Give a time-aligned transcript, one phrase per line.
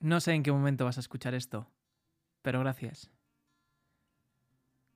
[0.00, 1.70] No sé en qué momento vas a escuchar esto,
[2.42, 3.10] pero gracias.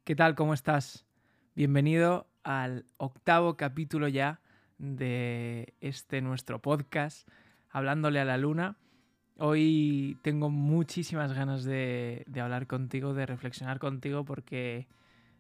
[0.04, 0.34] ¿Qué tal?
[0.34, 1.06] ¿Cómo estás?
[1.54, 4.42] Bienvenido al octavo capítulo ya
[4.76, 7.26] de este nuestro podcast,
[7.70, 8.76] Hablándole a la Luna.
[9.38, 14.86] Hoy tengo muchísimas ganas de, hablar contigo, de reflexionar contigo, porque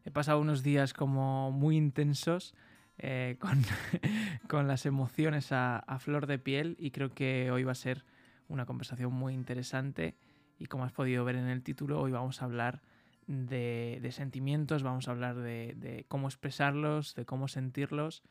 [0.06, 2.54] he pasado unos días como muy intensos
[2.96, 3.36] eh,
[4.48, 8.06] con, las emociones a flor de piel y creo que hoy va a ser
[8.50, 10.16] una conversación muy interesante
[10.58, 12.82] y como has podido ver en el título, hoy vamos a hablar
[13.26, 18.22] de, sentimientos, vamos a hablar de, cómo expresarlos, de cómo sentirlos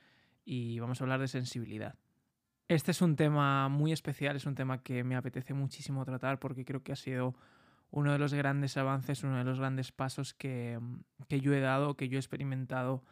[0.45, 1.95] y vamos a hablar de sensibilidad.
[2.67, 6.65] Este es un tema muy especial, es un tema que me apetece muchísimo tratar porque
[6.65, 7.33] creo que ha sido
[7.89, 10.79] uno de los grandes avances, uno de los grandes pasos que,
[11.27, 13.03] que yo he dado, que yo he experimentado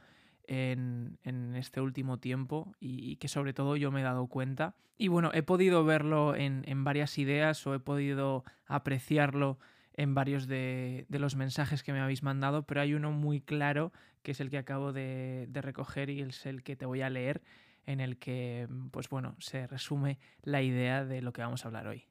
[0.47, 1.17] en,
[1.55, 4.75] este último tiempo y, que sobre todo yo me he dado cuenta.
[4.97, 9.59] Y bueno, he podido verlo en, varias ideas o he podido apreciarlo
[9.93, 13.91] en varios de, los mensajes que me habéis mandado, pero hay uno muy claro
[14.23, 17.09] que es el que acabo de, de recoger y es el que te voy a
[17.09, 17.41] leer,
[17.85, 21.87] en el que, pues bueno, se resume la idea de lo que vamos a hablar
[21.87, 22.07] hoy.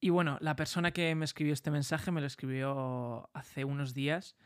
[0.00, 4.36] Y bueno, la persona que me escribió este mensaje me lo escribió hace unos días,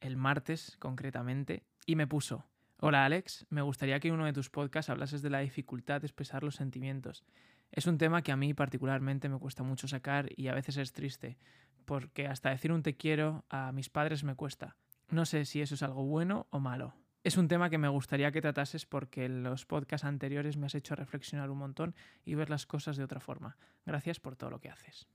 [0.00, 2.46] el martes concretamente, y me puso,
[2.84, 6.08] Hola Alex, me gustaría que en uno de tus podcasts hablases de la dificultad de
[6.08, 7.22] expresar los sentimientos.
[7.70, 10.92] Es un tema que a mí particularmente me cuesta mucho sacar y a veces es
[10.92, 11.38] triste,
[11.84, 14.74] porque hasta decir un te quiero a mis padres me cuesta.
[15.10, 16.96] No sé si eso es algo bueno o malo.
[17.22, 20.74] Es un tema que me gustaría que tratases porque en los podcasts anteriores me has
[20.74, 23.58] hecho reflexionar un montón y ver las cosas de otra forma.
[23.86, 25.06] Gracias por todo lo que haces.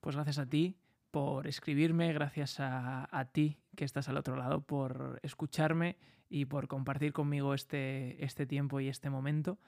[0.00, 0.78] Pues gracias a ti
[1.14, 5.96] por escribirme, gracias a, ti que estás al otro lado, por escucharme
[6.28, 9.60] y por compartir conmigo este, este tiempo y este momento.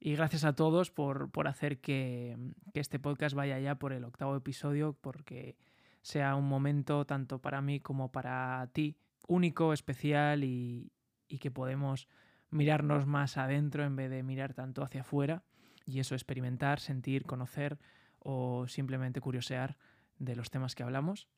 [0.00, 2.36] Y gracias a todos por, hacer que,
[2.74, 5.56] este podcast vaya ya por el octavo episodio, porque
[6.02, 8.96] sea un momento tanto para mí como para ti
[9.28, 10.90] único, especial y,
[11.28, 12.08] y que podemos
[12.50, 15.44] mirarnos más adentro en vez de mirar tanto hacia afuera
[15.86, 17.78] y eso experimentar, sentir, conocer
[18.18, 19.76] o simplemente curiosear
[20.18, 21.28] de los temas que hablamos.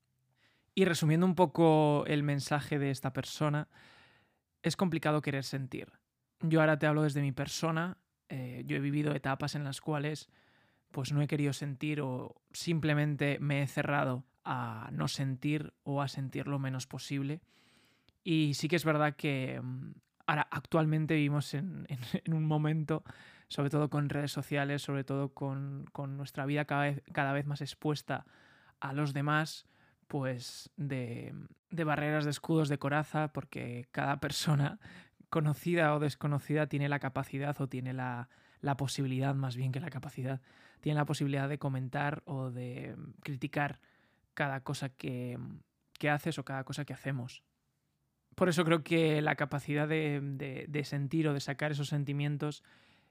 [0.75, 3.69] Y resumiendo un poco el mensaje de esta persona,
[4.63, 5.93] es complicado querer sentir.
[6.41, 7.99] Yo ahora te hablo desde mi persona,
[8.29, 10.29] eh, yo he vivido etapas en las cuales
[10.91, 16.09] pues no he querido sentir o simplemente me he cerrado a no sentir o a
[16.09, 17.41] sentir lo menos posible.
[18.25, 19.93] Y sí que es verdad que mm,
[20.27, 21.87] ahora actualmente vivimos en,
[22.33, 23.05] un momento,
[23.49, 25.87] sobre todo con redes sociales, sobre todo con,
[26.17, 28.27] nuestra vida cada vez, cada vez más expuesta
[28.81, 29.67] a los demás
[30.11, 31.33] pues de,
[31.71, 34.81] barreras de escudos de coraza porque cada persona
[35.31, 38.29] conocida o desconocida tiene la capacidad o tiene la,
[38.77, 40.41] posibilidad más bien que la capacidad
[40.81, 43.79] tiene la posibilidad de comentar o de criticar
[44.35, 45.39] cada cosa que,
[46.11, 47.45] haces o cada cosa que hacemos.
[48.35, 52.65] Por eso creo que la capacidad de, sentir o de sacar esos sentimientos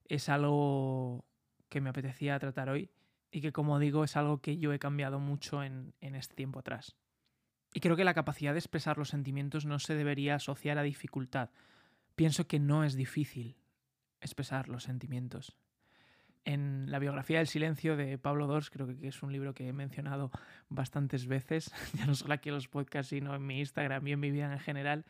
[0.05, 1.23] es algo
[1.69, 2.89] que me apetecía tratar hoy
[3.31, 6.95] y que como digo es algo que yo he cambiado mucho en, este tiempo atrás.
[7.73, 11.51] Y creo que la capacidad de expresar los sentimientos no se debería asociar a dificultad.
[12.15, 13.57] Pienso que no es difícil
[14.21, 15.55] expresar los sentimientos.
[16.45, 19.73] En la biografía del silencio de Pablo Dors, creo que es un libro que he
[19.73, 20.31] mencionado
[20.69, 24.19] bastantes veces, ya no solo aquí en los podcasts, sino en mi Instagram y en
[24.19, 25.05] mi vida en general,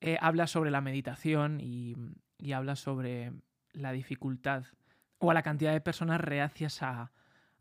[0.00, 1.96] eh, habla sobre la meditación y,
[2.38, 3.32] y habla sobre
[3.72, 4.64] la dificultad
[5.18, 7.12] o a la cantidad de personas reacias a,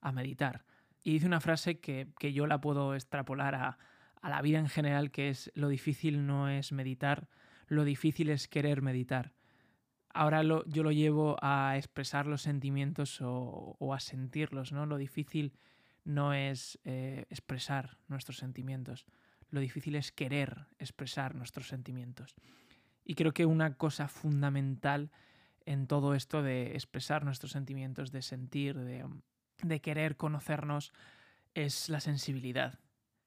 [0.02, 0.66] a meditar.
[1.04, 3.78] Y dice una frase que, yo la puedo extrapolar a,
[4.24, 7.30] la vida en general, que es lo difícil no es meditar,
[7.68, 9.34] lo difícil es querer meditar.
[10.14, 14.86] Ahora lo, yo lo llevo a expresar los sentimientos o, a sentirlos, ¿no?
[14.86, 15.54] Lo difícil
[16.04, 19.06] no es eh, expresar nuestros sentimientos,
[19.50, 22.36] lo difícil es querer expresar nuestros sentimientos.
[23.06, 25.12] Y creo que una cosa fundamental
[25.66, 29.06] en todo esto de expresar nuestros sentimientos, de sentir, de,
[29.64, 30.94] de querer conocernos
[31.54, 32.80] es la sensibilidad.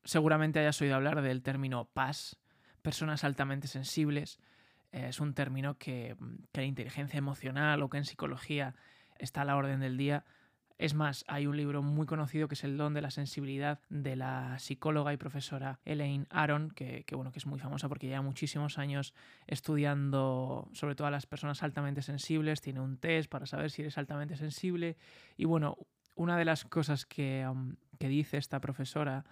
[0.05, 2.39] Seguramente hayas oído hablar del término PAS,
[2.83, 4.39] personas altamente sensibles.
[4.93, 6.17] Es un término que,
[6.53, 8.75] que en inteligencia emocional o que en psicología
[9.19, 10.25] está a la orden del día.
[10.79, 14.17] Es más, hay un libro muy conocido que es El don de la sensibilidad de
[14.17, 18.23] la psicóloga y profesora Elaine Aron, que, que, bueno, que es muy famosa porque lleva
[18.23, 19.13] muchísimos años
[19.47, 23.99] estudiando sobre todo a las personas altamente sensibles, tiene un test para saber si eres
[23.99, 24.97] altamente sensible
[25.37, 25.77] y bueno,
[26.15, 27.47] una de las cosas que,
[27.99, 29.25] dice esta profesora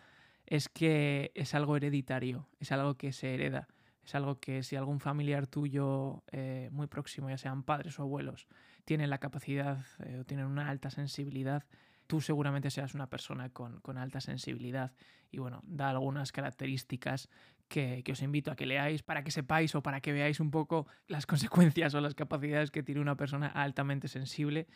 [0.46, 3.68] es que es algo hereditario, es algo que se hereda,
[4.04, 8.46] es algo que si algún familiar tuyo eh, muy próximo, ya sean padres o abuelos,
[8.84, 11.64] tienen la capacidad eh, o tienen una alta sensibilidad,
[12.08, 14.92] tú seguramente seas una persona con, alta sensibilidad.
[15.30, 17.28] Y bueno, da algunas características
[17.68, 20.86] que, os invito a que leáis para que sepáis o para que veáis un poco
[21.06, 24.66] las consecuencias o las capacidades que tiene una persona altamente sensible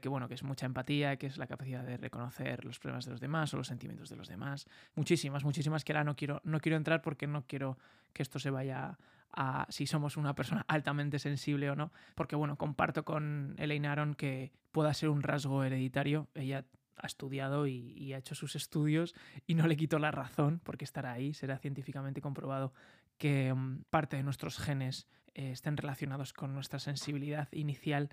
[0.00, 3.12] que bueno, que es mucha empatía, que es la capacidad de reconocer los problemas de
[3.12, 4.66] los demás o los sentimientos de los demás.
[4.94, 7.78] Muchísimas, muchísimas que ahora no quiero, no quiero entrar porque no quiero
[8.12, 8.98] que esto se vaya
[9.32, 14.14] a si somos una persona altamente sensible o no, porque bueno, comparto con Elaine Aron
[14.14, 16.28] que pueda ser un rasgo hereditario.
[16.34, 16.64] Ella
[16.96, 19.14] ha estudiado y, ha hecho sus estudios
[19.46, 22.72] y no le quito la razón porque estará ahí, será científicamente comprobado
[23.18, 28.10] que mm, parte de nuestros genes eh, estén relacionados con nuestra sensibilidad inicial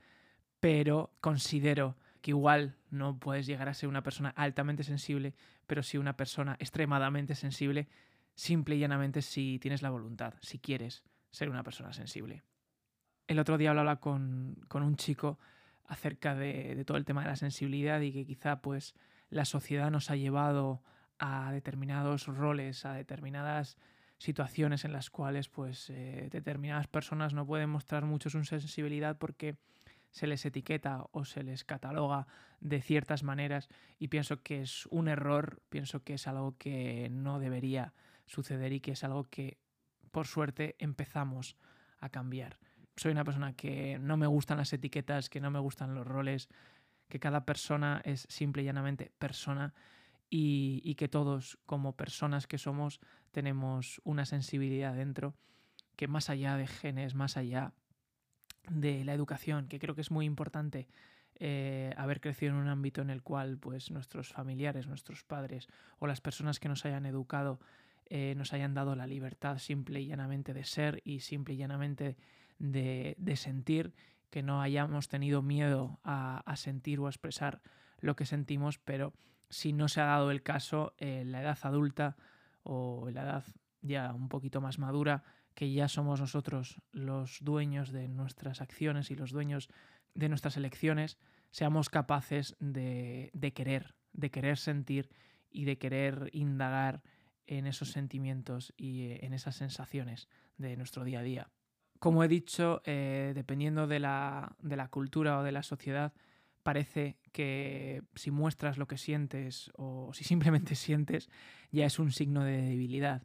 [0.63, 5.35] pero considero que igual no puedes llegar a ser una persona altamente sensible,
[5.67, 7.89] pero sí una persona extremadamente sensible,
[8.33, 12.43] simple y llanamente si tienes la voluntad, si quieres ser una persona sensible.
[13.27, 15.37] El otro día hablaba con, con un chico
[15.83, 18.95] acerca de, de, todo el tema de la sensibilidad y que quizá pues
[19.29, 20.81] la sociedad nos ha llevado
[21.19, 23.77] a determinados roles, a determinadas
[24.17, 29.57] situaciones en las cuales pues eh, determinadas personas no pueden mostrar mucho su sensibilidad porque
[30.13, 32.27] se les etiqueta o se les cataloga
[32.59, 33.67] de ciertas maneras
[33.97, 37.93] y pienso que es un error, pienso que es algo que no debería
[38.27, 39.57] suceder y que es algo que
[40.11, 41.57] por suerte empezamos
[41.99, 42.59] a cambiar.
[42.95, 46.47] Soy una persona que no me gustan las etiquetas, que no me gustan los roles,
[47.09, 49.73] que cada persona es simple y llanamente persona
[50.29, 52.99] y, y que todos como personas que somos
[53.31, 55.33] tenemos una sensibilidad dentro
[55.95, 57.73] que más allá de genes, más allá
[58.69, 60.87] de la educación, que creo que es muy importante
[61.35, 65.67] eh, haber crecido en un ámbito en el cual pues, nuestros familiares, nuestros padres
[65.99, 67.59] o las personas que nos hayan educado
[68.15, 72.17] eh, nos hayan dado la libertad simple y llanamente de ser y simple y llanamente
[72.59, 73.93] de, sentir,
[74.29, 77.61] que no hayamos tenido miedo a, sentir o a expresar
[77.99, 79.13] lo que sentimos, pero
[79.49, 82.17] si no se ha dado el caso en la edad adulta
[82.63, 83.45] o la edad
[83.81, 85.23] ya un poquito más madura,
[85.55, 89.69] que ya somos nosotros los dueños de nuestras acciones y los dueños
[90.15, 91.17] de nuestras elecciones,
[91.51, 95.09] seamos capaces de, querer, de querer sentir
[95.49, 97.01] y de querer indagar
[97.45, 100.27] en esos sentimientos y eh, en esas sensaciones
[100.57, 101.49] de nuestro día a día.
[101.99, 106.13] Como he dicho, eh, dependiendo de la, de la cultura o de la sociedad,
[106.63, 111.29] parece que si muestras lo que sientes o si simplemente sientes,
[111.71, 113.23] ya es un signo de debilidad.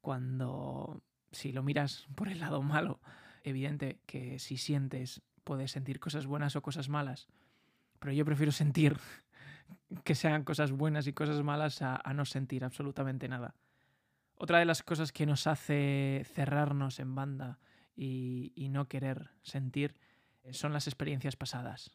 [0.00, 1.02] Cuando
[1.32, 3.00] si lo miras por el lado malo,
[3.42, 7.28] evidente que si sientes puedes sentir cosas buenas o cosas malas,
[7.98, 8.98] pero yo prefiero sentir
[10.04, 13.54] que sean cosas buenas y cosas malas a, no sentir absolutamente nada.
[14.34, 17.58] Otra de las cosas que nos hace cerrarnos en banda
[17.96, 19.94] y, y no querer sentir
[20.50, 21.90] son las experiencias pasadas.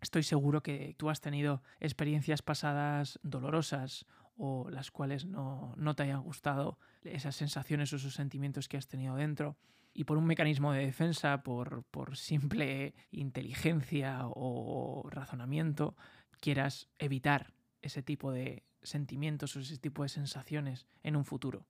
[0.00, 4.06] Estoy seguro que tú has tenido experiencias pasadas dolorosas
[4.36, 9.16] o las cuales no, te hayan gustado esas sensaciones o esos sentimientos que has tenido
[9.16, 9.56] dentro.
[9.92, 15.96] Y por un mecanismo de defensa, por, por simple inteligencia o razonamiento,
[16.40, 21.66] quieras evitar ese tipo de sentimientos o ese tipo de sensaciones en un futuro.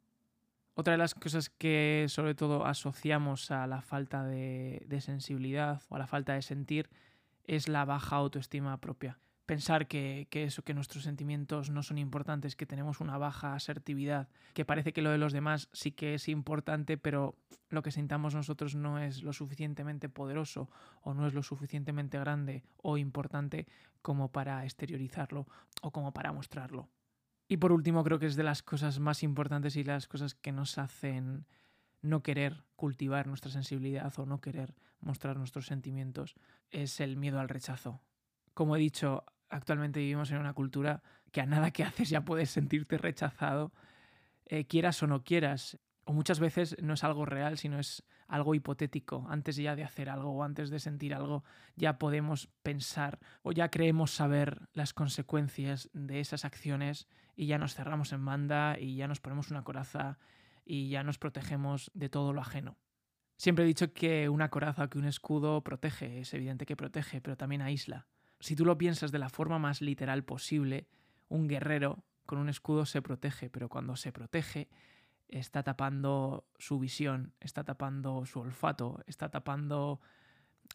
[0.74, 5.96] Otra de las cosas que sobre todo asociamos a la falta de, de sensibilidad o
[5.96, 6.88] a la falta de sentir
[7.44, 12.66] es la baja autoestima propia pensar que, eso, que nuestros sentimientos no son importantes, que
[12.66, 16.96] tenemos una baja asertividad, que parece que lo de los demás sí que es importante,
[16.96, 17.36] pero
[17.68, 20.70] lo que sintamos nosotros no es lo suficientemente poderoso
[21.02, 23.66] o no es lo suficientemente grande o importante
[24.02, 25.46] como para exteriorizarlo
[25.82, 26.88] o como para mostrarlo.
[27.46, 30.52] Y por último, creo que es de las cosas más importantes y las cosas que
[30.52, 31.46] nos hacen
[32.00, 36.34] no querer cultivar nuestra sensibilidad o no querer mostrar nuestros sentimientos,
[36.70, 38.00] es el miedo al rechazo.
[38.54, 42.50] Como he dicho, actualmente vivimos en una cultura que a nada que haces ya puedes
[42.50, 43.72] sentirte rechazado,
[44.46, 45.78] eh, quieras o no quieras.
[46.06, 49.26] O muchas veces no es algo real, sino es algo hipotético.
[49.30, 51.44] Antes ya de hacer algo o antes de sentir algo,
[51.76, 57.74] ya podemos pensar o ya creemos saber las consecuencias de esas acciones y ya nos
[57.74, 60.18] cerramos en banda y ya nos ponemos una coraza
[60.64, 62.76] y ya nos protegemos de todo lo ajeno.
[63.38, 67.20] Siempre he dicho que una coraza o que un escudo protege, es evidente que protege,
[67.20, 68.06] pero también aísla
[68.40, 70.88] si tú lo piensas de la forma más literal posible,
[71.28, 74.68] un guerrero con un escudo se protege, pero cuando se protege
[75.28, 80.00] está tapando su visión, está tapando su olfato, está tapando,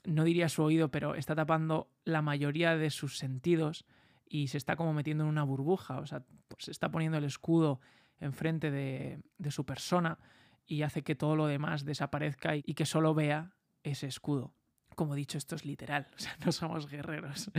[0.05, 3.85] no diría su oído, pero está tapando la mayoría de sus sentidos
[4.27, 7.23] y se está como metiendo en una burbuja, o sea, pues se está poniendo el
[7.23, 7.79] escudo
[8.19, 10.19] enfrente de, de su persona
[10.65, 14.53] y hace que todo lo demás desaparezca y que solo vea ese escudo
[14.99, 17.49] Como he dicho, esto es literal, o sea, no somos guerreros,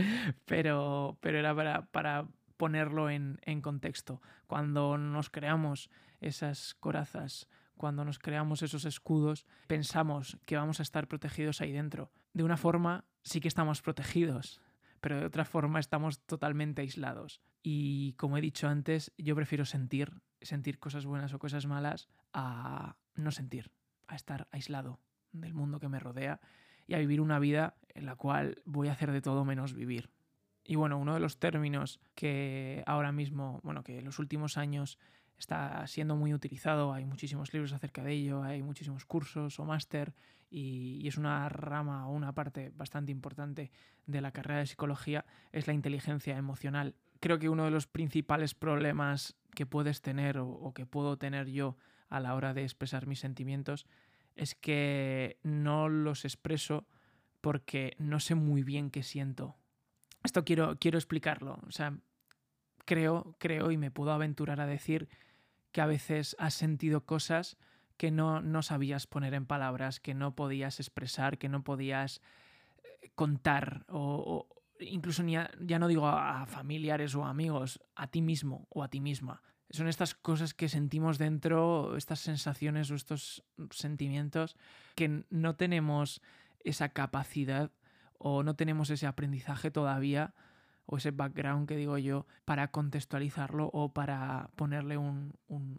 [0.45, 4.21] pero, pero era para, para ponerlo en, en contexto.
[4.45, 11.07] Cuando nos creamos esas corazas, cuando nos creamos esos escudos, pensamos que vamos a estar
[11.07, 12.11] protegidos ahí dentro.
[12.31, 14.61] De una forma sí que estamos protegidos,
[14.99, 17.41] pero de otra forma estamos totalmente aislados.
[17.63, 22.97] Y como he dicho antes, yo prefiero sentir, sentir cosas buenas o cosas malas, a
[23.15, 23.71] no sentir,
[24.07, 24.99] a estar aislado
[25.31, 26.39] del mundo que me rodea
[26.87, 30.09] y a vivir una vida en la cual voy a hacer de todo menos vivir.
[30.63, 34.99] Y bueno, uno de los términos que ahora mismo, bueno, que en los últimos años
[35.37, 40.13] está siendo muy utilizado, hay muchísimos libros acerca de ello, hay muchísimos cursos o máster
[40.49, 43.71] y, es una rama o una parte bastante importante
[44.05, 46.95] de la carrera de psicología, es la inteligencia emocional.
[47.19, 51.75] Creo que uno de los principales problemas que puedes tener o que puedo tener yo
[52.07, 53.87] a la hora de expresar mis sentimientos
[54.35, 56.85] es que no los expreso
[57.41, 59.55] porque no sé muy bien qué siento.
[60.23, 61.59] Esto quiero, quiero explicarlo.
[61.67, 61.97] O sea,
[62.85, 65.09] creo, creo y me puedo aventurar a decir
[65.71, 67.57] que a veces has sentido cosas
[67.97, 72.21] que no, no sabías poner en palabras, que no podías expresar, que no podías
[72.83, 74.47] eh, contar o,
[74.79, 78.99] incluso ni ya no digo a, familiares o amigos, a ti mismo o a ti
[78.99, 79.41] misma.
[79.71, 84.57] Son estas cosas que sentimos dentro, estas sensaciones o estos sentimientos
[84.95, 86.21] que no tenemos
[86.63, 87.71] esa capacidad
[88.17, 90.33] o no tenemos ese aprendizaje todavía
[90.85, 95.33] o ese background que digo yo para contextualizarlo o para ponerle un,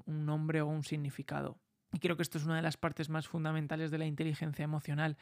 [0.07, 1.59] nombre o un significado.
[1.93, 5.19] Y creo que esto es una de las partes más fundamentales de la inteligencia emocional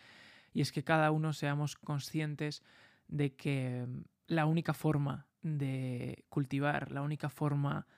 [0.52, 2.62] y es que cada uno seamos conscientes
[3.08, 3.86] de que
[4.28, 7.88] la única forma de cultivar, la única forma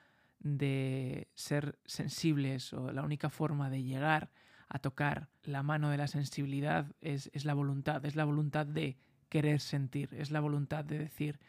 [0.43, 4.29] de ser sensibles o la única forma de llegar
[4.69, 8.97] a tocar la mano de la sensibilidad es, es la voluntad, es la voluntad de
[9.29, 11.39] querer sentir, es la voluntad de decir,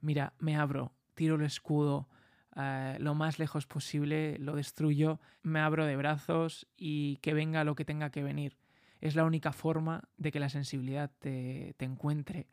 [0.00, 2.08] mira, me abro, tiro el escudo
[2.56, 7.74] eh, lo más lejos posible, lo destruyo, me abro de brazos y que venga lo
[7.74, 8.56] que tenga que venir.
[9.00, 12.48] Es la única forma de que la sensibilidad te, encuentre.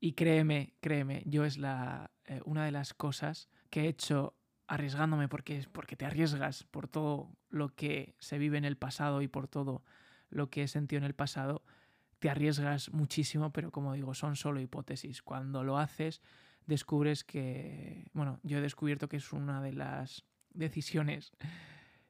[0.00, 4.34] Y créeme, créeme, yo es la, eh, una de las cosas que he hecho
[4.66, 9.28] arriesgándome porque, porque te arriesgas por todo lo que se vive en el pasado y
[9.28, 9.84] por todo
[10.30, 11.62] lo que he sentido en el pasado,
[12.18, 15.22] te arriesgas muchísimo, pero como digo, son solo hipótesis.
[15.22, 16.22] Cuando lo haces,
[16.66, 21.32] descubres que, bueno, yo he descubierto que es una de las decisiones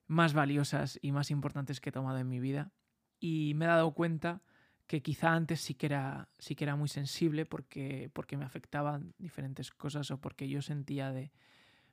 [0.07, 2.73] más valiosas y más importantes que he tomado en mi vida.
[3.19, 4.43] Y me he dado cuenta
[4.87, 9.15] que quizá antes sí que era, sí que era muy sensible porque, porque me afectaban
[9.19, 11.33] diferentes cosas o porque yo sentía de,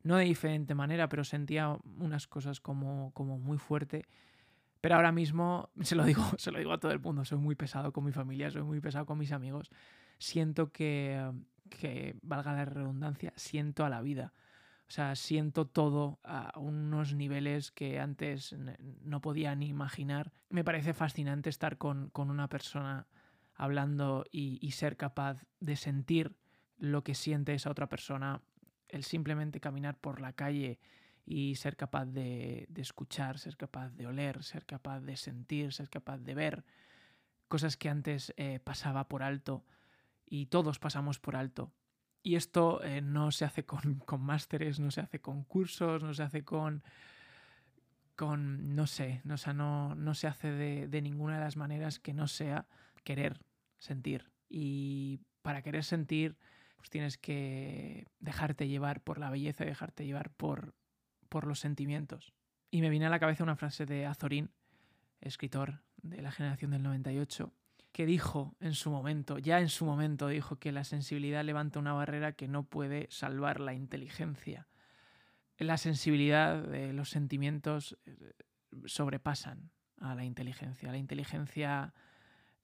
[0.04, 4.06] no de diferente manera, pero sentía unas cosas como, como muy fuerte
[4.82, 7.56] pero ahora mismo, se lo, digo, se lo digo a todo el mundo, soy muy
[7.56, 9.70] pesado con mi familia, soy muy pesado con mis amigos.
[10.18, 11.32] Siento que,
[11.70, 14.34] que, valga la redundancia, siento a la vida.
[14.88, 18.54] O sea, siento todo a unos niveles que antes
[19.04, 20.34] no podía ni imaginar.
[20.50, 23.08] Me parece fascinante estar con, con una persona
[23.56, 26.36] hablando y, y, ser capaz de sentir
[26.78, 28.42] lo que siente esa otra persona.
[28.92, 30.80] El simplemente caminar por la calle
[31.26, 36.18] y ser capaz de, escuchar, ser capaz de oler, ser capaz de sentir, ser capaz
[36.20, 36.66] de ver
[37.48, 39.66] cosas que antes eh, pasaba por alto
[40.26, 41.72] y todos pasamos por alto.
[42.24, 46.14] Y esto eh, no se hace con, con másteres, no se hace con cursos, no
[46.14, 46.84] se hace con,
[48.16, 52.14] con no sé, no, no, no se hace de, de ninguna de las maneras que
[52.14, 52.68] no sea
[53.04, 53.40] querer
[53.78, 54.32] sentir.
[54.50, 56.38] Y para querer sentir,
[56.82, 60.74] pues tienes que dejarte llevar por la belleza, dejarte llevar por,
[61.30, 62.34] por los sentimientos.
[62.72, 64.50] Y me viene a la cabeza una frase de Azorín,
[65.20, 67.54] escritor de la generación del 98,
[67.92, 71.94] que dijo en su momento, ya en su momento dijo que la sensibilidad levanta una
[71.94, 74.68] barrera que no puede salvar la inteligencia.
[75.60, 78.34] La sensibilidad de los sentimientos eh,
[78.86, 79.70] sobrepasan
[80.00, 80.90] a la inteligencia.
[80.90, 81.94] La inteligencia,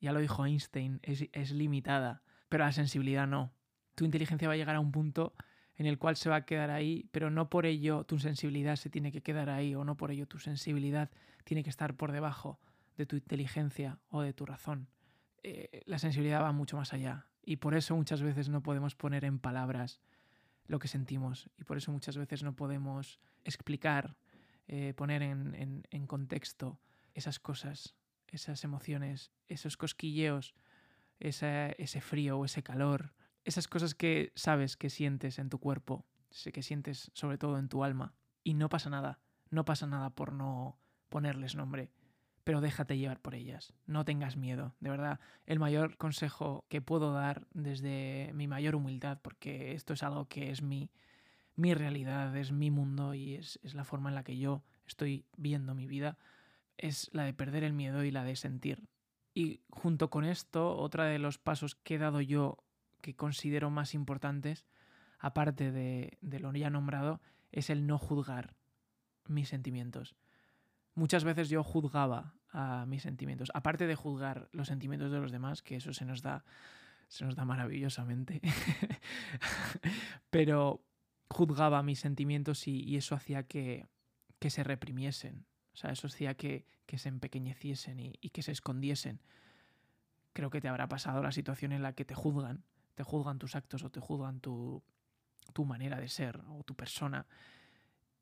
[0.02, 3.54] ya lo dijo Einstein, es limitada, pero la sensibilidad no.
[3.98, 5.34] Tu inteligencia va a llegar a un punto
[5.76, 8.92] en el cual se va a quedar ahí, pero no por ello tu sensibilidad se
[8.92, 11.10] tiene que quedar ahí o no por ello tu sensibilidad
[11.46, 12.60] tiene que estar por debajo
[12.96, 14.88] de tu inteligencia o de tu razón.
[15.42, 19.26] Eh, la sensibilidad va mucho más allá y por eso muchas veces no podemos poner
[19.26, 20.00] en palabras
[20.68, 24.16] lo que sentimos y por eso muchas veces no podemos explicar,
[24.68, 26.80] eh, poner en, en contexto
[27.16, 27.96] esas cosas,
[28.28, 30.54] esas emociones, esos cosquilleos,
[31.20, 33.14] ese frío o ese calor,
[33.48, 36.06] esas cosas que sabes que sientes en tu cuerpo,
[36.54, 38.14] que sientes sobre todo en tu alma.
[38.44, 40.78] Y no pasa nada, no pasa nada por no
[41.10, 41.90] ponerles nombre.
[42.44, 43.74] pero déjate llevar por ellas.
[43.88, 44.74] No tengas miedo.
[44.80, 50.02] De verdad, el mayor consejo que puedo dar desde mi mayor humildad, porque esto es
[50.02, 50.90] algo que es mi,
[51.56, 55.26] mi realidad, es mi mundo y es, es la forma en la que yo estoy
[55.36, 56.18] viendo mi vida,
[56.78, 58.88] es la de perder el miedo y la de sentir.
[59.34, 62.64] Y junto con esto, otra de los pasos que he dado yo
[63.02, 64.66] que considero más importantes,
[65.20, 68.56] aparte de, lo ya nombrado, es el no juzgar
[69.28, 70.16] mis sentimientos.
[70.96, 75.62] Muchas veces yo juzgaba a mis sentimientos, aparte de juzgar los sentimientos de los demás,
[75.62, 76.44] que eso se nos da,
[77.08, 78.42] se nos da maravillosamente,
[80.30, 80.84] pero
[81.30, 83.86] juzgaba mis sentimientos y, eso hacía que,
[84.40, 89.22] que, se reprimiesen, o sea, eso hacía que, que se empequeñeciesen y que se escondiesen.
[90.34, 92.64] Creo que te habrá pasado la situación en la que te juzgan,
[92.98, 94.84] te juzgan tus actos o te juzgan tu,
[95.54, 97.28] tu manera de ser o tu persona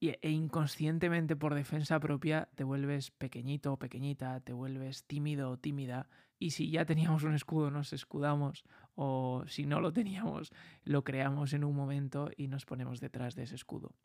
[0.02, 6.10] e inconscientemente por defensa propia te vuelves pequeñito o pequeñita, te vuelves tímido o tímida
[6.38, 8.66] y si ya teníamos un escudo nos escudamos
[8.96, 10.52] o si no lo teníamos
[10.84, 13.96] lo creamos en un momento y nos ponemos detrás de ese escudo.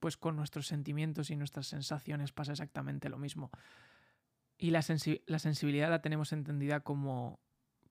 [0.00, 3.50] Pues con nuestros sentimientos y nuestras sensaciones pasa exactamente lo mismo.
[4.58, 7.40] Y la, sensi la sensibilidad la tenemos entendida como,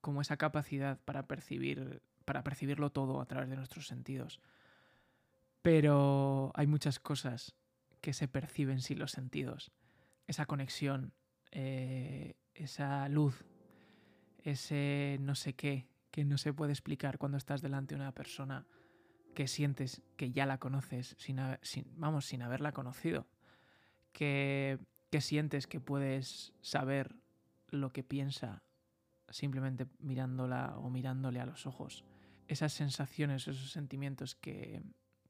[0.00, 4.40] como esa capacidad para percibir, para percibirlo todo a través de nuestros sentidos.
[5.62, 7.54] Pero hay muchas cosas
[8.00, 9.72] que se perciben sin los sentidos.
[10.26, 11.12] Esa conexión,
[11.50, 13.44] eh, esa luz,
[14.42, 18.66] ese no sé qué que no se puede explicar cuando estás delante de una persona
[19.34, 21.38] que sientes que ya la conoces sin,
[21.96, 23.26] vamos, sin haberla conocido.
[24.12, 24.78] Que,
[25.10, 27.14] que sientes que puedes saber
[27.68, 28.64] lo que piensa
[29.30, 32.04] simplemente mirándola o mirándole a los ojos.
[32.48, 34.82] Esas sensaciones, esos sentimientos que,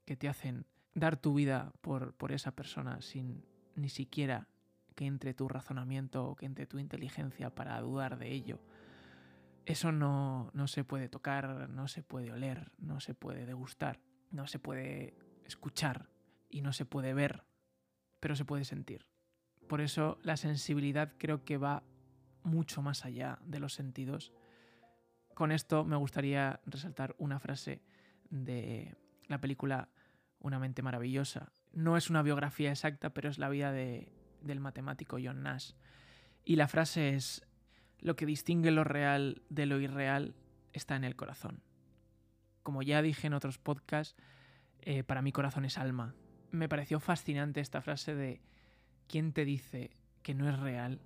[0.04, 3.45] que te hacen dar tu vida por, por esa persona sin
[3.76, 4.49] ni siquiera
[4.95, 8.61] que entre tu razonamiento o que entre tu inteligencia para dudar de ello.
[9.66, 14.47] Eso no, no se puede tocar, no se puede oler, no se puede degustar, no
[14.47, 15.14] se puede
[15.45, 16.09] escuchar
[16.49, 17.45] y no se puede ver,
[18.19, 19.06] pero se puede sentir.
[19.69, 21.84] Por eso la sensibilidad creo que va
[22.43, 24.33] mucho más allá de los sentidos.
[25.35, 27.83] Con esto me gustaría resaltar una frase
[28.29, 29.89] de la película
[30.41, 31.53] una mente maravillosa.
[31.73, 35.73] No es una biografía exacta, pero es la vida de, del matemático John Nash.
[36.45, 37.47] Y la frase es,
[38.00, 40.35] lo que distingue lo real de lo irreal
[40.73, 41.63] está en el corazón.
[42.63, 44.17] Como ya dije en otros podcasts,
[44.81, 46.15] eh, para mí corazón es alma.
[46.50, 48.41] Me pareció fascinante esta frase de,
[49.07, 49.91] ¿quién te dice
[50.23, 51.00] que no es real?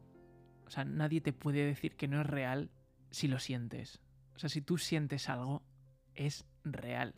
[0.66, 2.70] O sea, nadie te puede decir que no es real
[3.10, 4.00] si lo sientes.
[4.34, 5.62] O sea, si tú sientes algo,
[6.14, 7.14] es real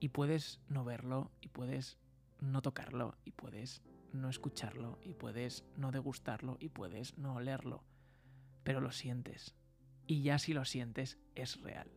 [0.00, 1.98] y puedes no verlo y puedes
[2.40, 7.82] no tocarlo y puedes no escucharlo y puedes no degustarlo y puedes no olerlo,
[8.62, 9.54] pero lo sientes.
[10.06, 11.90] Y ya si lo sientes es real.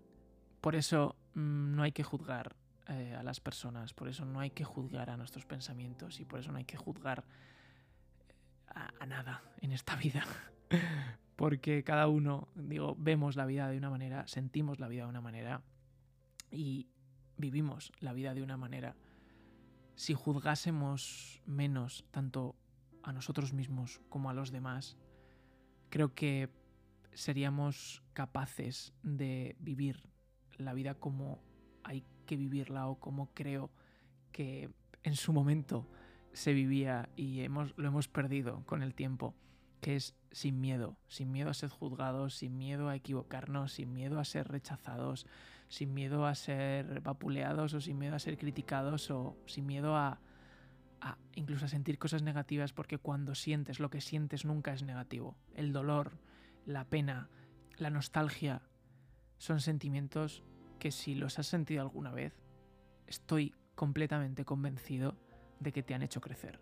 [0.61, 2.55] Por eso mm, no hay que juzgar
[2.87, 6.39] eh, a las personas, por eso no hay que juzgar a nuestros pensamientos y por
[6.39, 7.25] eso no hay que juzgar
[9.07, 10.25] nada en esta vida.
[11.35, 15.21] Porque cada uno, digo, vemos la vida de una manera, sentimos la vida de una
[15.21, 15.61] manera
[16.51, 16.87] y
[17.37, 18.95] vivimos la vida de una manera,
[19.95, 22.55] si juzgásemos menos tanto
[23.03, 24.97] a nosotros mismos como a los demás,
[25.89, 26.49] creo que
[27.13, 30.03] seríamos capaces de vivir
[30.57, 31.41] la vida como
[31.83, 33.71] hay que vivirla o como creo
[34.31, 34.69] que
[35.03, 35.89] en su momento
[36.37, 39.33] se vivía y hemos, lo hemos perdido con el tiempo,
[39.81, 44.19] que es sin miedo, sin miedo a ser juzgados, sin miedo a equivocarnos, sin miedo
[44.19, 45.25] a ser rechazados,
[45.67, 50.19] sin miedo a ser vapuleados o sin miedo a ser criticados o sin miedo a,
[51.01, 55.35] a incluso a sentir cosas negativas porque cuando sientes lo que sientes nunca es negativo.
[55.55, 56.19] El dolor,
[56.67, 57.29] la pena,
[57.77, 58.61] la nostalgia
[59.39, 60.43] son sentimientos
[60.77, 62.39] que si los has sentido alguna vez,
[63.07, 65.17] estoy completamente convencido
[65.59, 66.59] de que te han hecho crecer,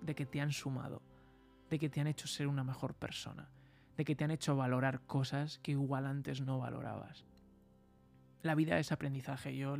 [0.00, 1.02] de que te han sumado,
[1.70, 3.50] de que te han hecho ser una mejor persona,
[3.96, 7.26] de que te han hecho valorar cosas que igual antes no valorabas
[8.42, 9.56] la vida es aprendizaje.
[9.56, 9.76] Yo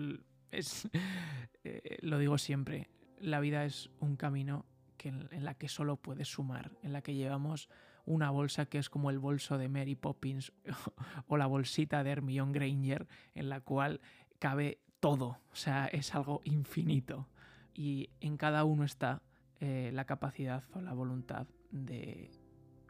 [0.51, 0.89] es,
[1.65, 2.89] eh, lo digo siempre.
[3.19, 4.65] La vida es un camino
[4.97, 7.69] que, en la que solo puedes sumar, en la que llevamos
[8.05, 10.53] una bolsa que es como el bolso de Mary Poppins
[11.29, 14.01] o la bolsita de Hermione Granger, en la cual
[14.39, 15.41] cabe todo.
[15.53, 17.29] O sea, es algo infinito.
[17.75, 19.23] Y en cada uno está
[19.61, 22.31] eh, la capacidad o la voluntad de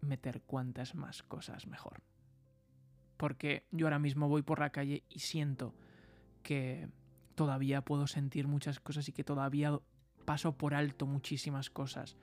[0.01, 2.03] meter cuantas más cosas mejor
[3.23, 5.77] porque yo ahora mismo voy por la calle y siento
[6.43, 6.89] que
[7.37, 9.79] todavía puedo sentir muchas cosas y que todavía
[10.25, 12.17] paso por alto muchísimas cosas,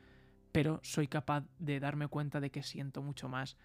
[0.51, 3.55] pero soy capaz de darme cuenta de que siento mucho más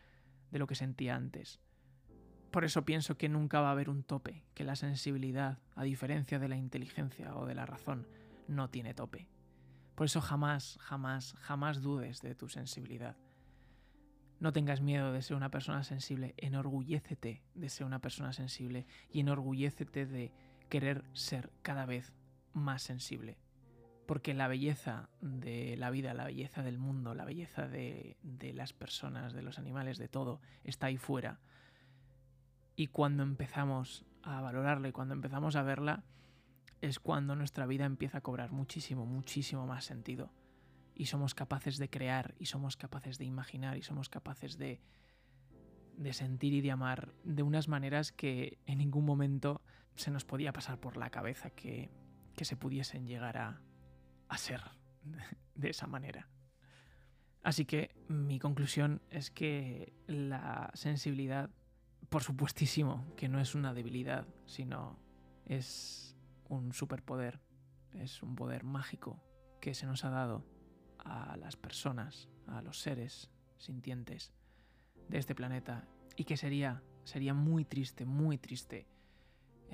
[0.53, 1.59] de lo que sentía antes.
[2.53, 6.39] Por eso pienso que nunca va a haber un tope, que la sensibilidad, a diferencia
[6.39, 8.07] de la inteligencia o de la razón,
[8.49, 9.29] no tiene tope.
[9.95, 13.17] Por eso jamás, jamás, jamás dudes de tu sensibilidad.
[14.41, 19.21] No tengas miedo de ser una persona sensible, enorgullécete de ser una persona sensible y
[19.21, 20.33] enorgullécete de
[20.69, 22.13] querer ser cada vez
[22.53, 23.39] más sensible.
[24.07, 28.73] Porque la belleza de la vida, la belleza del mundo, la belleza de, de las
[28.73, 31.41] personas, de los animales, de todo, está ahí fuera
[32.77, 36.03] y cuando empezamos a valorarla y cuando empezamos a verla,
[36.85, 40.31] es cuando nuestra vida empieza a cobrar muchísimo, muchísimo más sentido.
[40.95, 44.81] Y somos capaces de crear, y somos capaces de imaginar, y somos capaces de,
[45.97, 49.61] de sentir y de amar de unas maneras que en ningún momento
[49.97, 51.91] se nos podía pasar por la cabeza que,
[52.37, 53.61] que se pudiesen llegar a,
[54.29, 54.61] a ser
[55.55, 56.29] de esa manera.
[57.43, 61.51] Así que mi conclusión es que la sensibilidad
[62.09, 64.99] por supuestísimo que no es una debilidad, sino
[65.47, 66.14] es
[66.55, 67.41] un superpoder,
[67.93, 69.23] es un poder mágico
[69.61, 70.45] que se nos ha dado
[70.99, 74.33] a las personas, a los seres sintientes
[75.09, 75.87] de este planeta
[76.17, 78.87] y que sería, sería muy triste, muy triste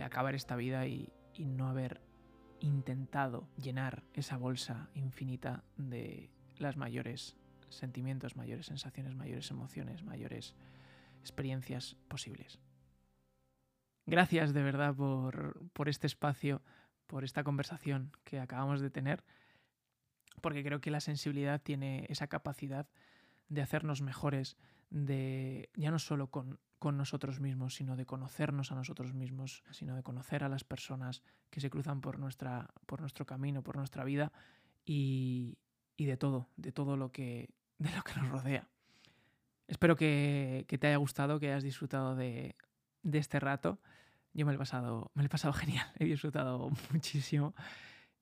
[0.03, 2.01] acabar esta vida y, y no haber
[2.61, 7.37] intentado llenar esa bolsa infinita de las mayores
[7.69, 10.55] sentimientos, mayores sensaciones, mayores emociones, mayores
[11.21, 12.59] experiencias posibles.
[14.11, 16.63] Gracias de verdad por, este espacio,
[17.07, 19.23] por esta conversación que acabamos de tener,
[20.41, 22.89] porque creo que la sensibilidad tiene esa capacidad
[23.49, 24.57] de hacernos mejores,
[24.91, 30.03] de ya no solo con, nosotros mismos, sino de conocernos a nosotros mismos, sino de
[30.03, 34.33] conocer a las personas que se cruzan por, nuestra, por nuestro camino, por nuestra vida
[34.85, 35.59] y,
[35.97, 38.69] y de todo, de todo lo que, de lo que nos rodea.
[39.71, 42.57] Espero que, te haya gustado, que hayas disfrutado de,
[43.03, 43.81] este rato.
[44.33, 47.55] Yo me lo, he pasado, me he pasado genial, he disfrutado muchísimo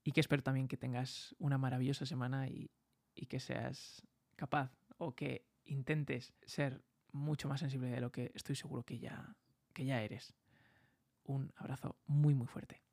[0.04, 2.70] y que espero también que tengas una maravillosa semana y,
[3.14, 8.56] y que seas capaz o que intentes ser mucho más sensible de lo que estoy
[8.56, 9.36] seguro que ya,
[9.74, 10.34] que ya eres.
[11.24, 12.87] Un abrazo muy muy fuerte.